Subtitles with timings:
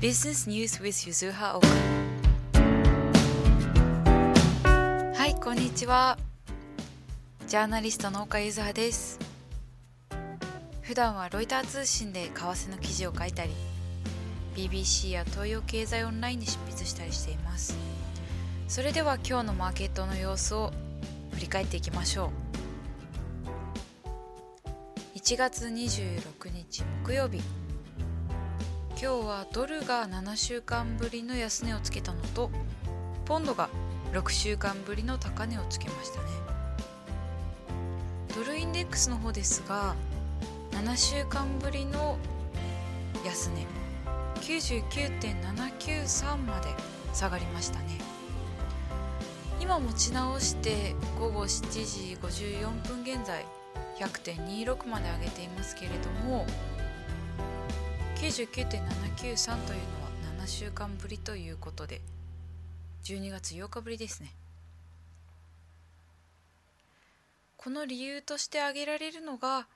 [0.00, 1.68] Business News with Yuzuha Oka.
[5.14, 6.16] はいこんにちは
[7.46, 9.18] ジャーナリストの岡ゆずはです
[10.80, 13.50] 普段はロイター通信で為替の記事を書いたり
[14.56, 17.76] BBC や東洋経済オンラインで執筆したりしています
[18.68, 20.72] それでは今日のマーケットの様子を
[21.32, 22.32] 振り返っていきましょ
[25.14, 27.42] う1月26日木曜日
[29.02, 32.50] 今日はドルが7週間ぶりの安値をつけたのと
[33.24, 33.70] ポンドが
[34.12, 36.28] 6週間ぶりの高値をつけましたね。
[38.36, 39.96] ドルインデックスの方ですが
[40.72, 42.18] 7週間ぶりの
[43.24, 43.66] 安値
[44.42, 46.68] 99.793まで
[47.14, 47.98] 下がりましたね。
[49.62, 53.46] 今持ち直して午後7時54分現在
[53.98, 56.44] 100.26まで上げていますけれども
[58.30, 60.02] 99.793というの
[60.38, 62.00] は7週間ぶりということで
[63.02, 64.32] 12月8日ぶりですね。
[67.56, 69.66] この理由として挙げられるのが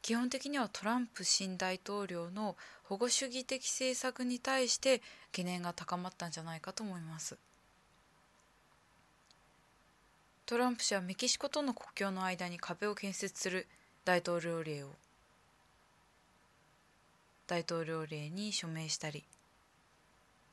[0.00, 7.36] 基本的にはトランプ新大統領の保護主義的政策に対して懸念が高まったんじゃないかと思います。
[10.46, 13.66] トランプ氏はメキシコとの国境の間に壁を建設する
[14.06, 14.88] 大統領令を
[17.46, 19.24] 大統領令に署名したり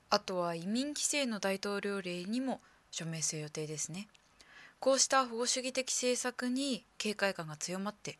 [0.10, 2.60] あとは移民規制の大統領令にも
[2.92, 4.10] 署名する予定ですね。
[4.82, 8.18] こうした保護主義的政策に警戒感が強まって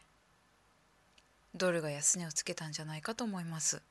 [1.54, 3.82] ドルが安値をつけたんじゃないかと思います。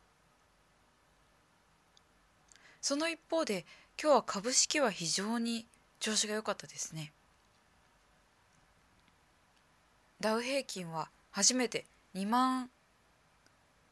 [2.80, 3.66] その一方で
[4.02, 5.66] 今日は株式は非常に
[5.98, 7.12] 調子が良かったですね。
[10.20, 11.84] ダウ平均は初めて
[12.14, 12.70] 2万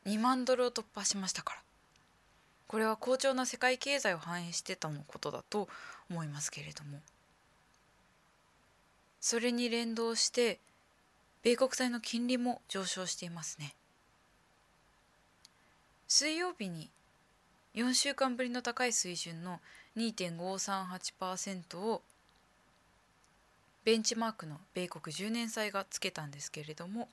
[0.09, 1.61] 2万ドルを突破しましたから。
[2.67, 5.69] これは好調な世界経済を反映してたのことだと
[6.11, 7.01] 思いますけれども。
[9.21, 10.59] それに連動して
[11.43, 13.75] 米国債の金利も上昇していますね。
[16.07, 16.91] 水曜日に
[17.75, 19.61] 4週間ぶりの高い水準の
[19.97, 22.03] 2.538%を
[23.85, 27.09] ベンチマークの米国10年債がつけたんですけれども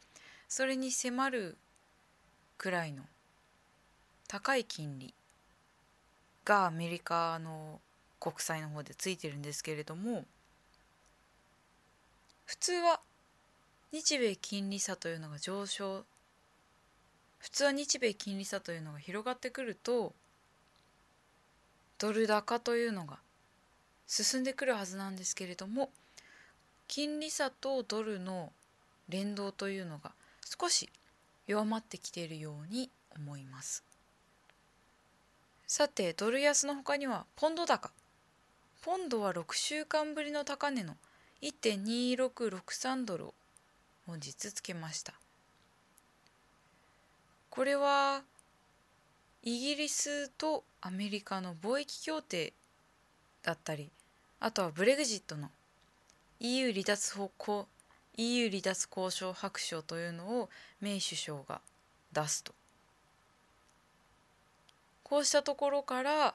[0.47, 1.57] それに迫る
[2.57, 3.03] くらいの
[4.27, 5.13] 高い金利
[6.43, 7.79] がアメリカの
[8.19, 10.25] 国債の方でついてるんですけれども
[12.45, 12.99] 普通は
[13.91, 16.03] 日米金利差というのが上昇
[17.39, 20.13] 普通は日米金利差というのが広がってくると
[21.99, 23.17] ドル高というのが
[24.07, 25.89] 進んでくるはずなんですけれども
[26.88, 28.51] 金利差とドルの
[29.09, 30.11] 連動というのが
[30.59, 30.89] 少し
[31.47, 33.83] 弱まってきているように思います。
[35.67, 37.91] さてドル安の他にはポンド高。
[38.81, 40.95] ポンドは6週間ぶりの高値の
[41.41, 43.33] 1.2663ドルを
[44.06, 45.13] 本日つけました。
[47.50, 48.22] これは
[49.41, 52.51] イギリスとアメリカの貿易協定
[53.44, 53.89] だったり
[54.39, 55.50] あとはブレグジットの
[56.39, 57.67] EU 離脱方向
[58.17, 60.49] EU 離脱交渉白書というのを
[60.81, 61.61] メイ首相が
[62.13, 62.53] 出すと。
[65.03, 66.33] こうしたところから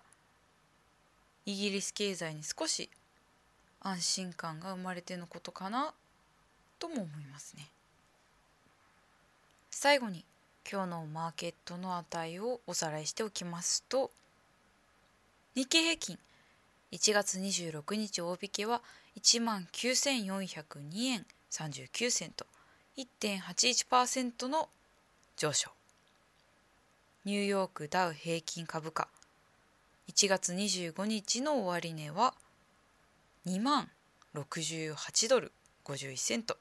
[1.46, 2.88] イギリス経済に少し
[3.80, 5.92] 安心感が生まれてのことかな
[6.78, 7.66] とも思いますね。
[9.70, 10.24] 最後に
[10.70, 14.10] 今日のマーケットの値をおさらいしておきますと
[15.54, 16.18] 日経平均
[16.92, 18.82] 1月26日大引けは
[19.16, 21.26] 1万9402円。
[21.50, 22.46] 39セント。
[22.96, 24.68] 1.81%の
[25.36, 25.70] 上昇。
[27.24, 29.08] ニューヨークダウ平均株価。
[30.08, 32.34] 1月25日の終値は
[33.46, 33.88] 2万
[34.34, 35.52] 68ドル
[35.84, 36.56] 51セント。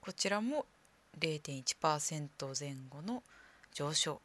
[0.00, 0.66] こちらも
[1.18, 2.28] 0.1%
[2.58, 3.22] 前後の
[3.72, 4.20] 上昇。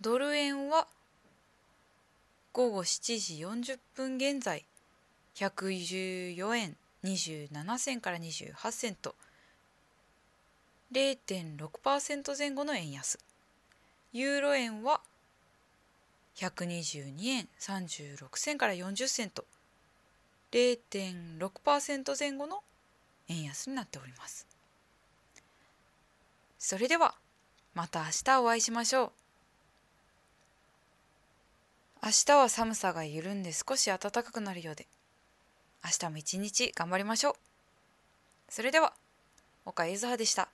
[0.00, 0.86] ドル円は
[2.52, 3.44] 午後7時
[3.74, 4.64] 40分現在
[5.36, 9.14] 114円27銭から28銭と
[10.92, 13.18] 0.6%前後の円安。
[14.12, 15.00] ユーロ円は
[16.36, 19.44] 122円36銭から40銭と
[20.50, 22.62] 0.6%前後の
[23.28, 24.46] 円安になっております。
[26.58, 27.14] それでは
[27.74, 29.12] また明日お会いしましょう。
[32.02, 34.86] 明日は寒さが緩んで少し暖かくなるようで。
[35.88, 37.34] 明日も一日頑張りましょう。
[38.50, 38.92] それでは、
[39.64, 40.50] 岡ゆずはでした。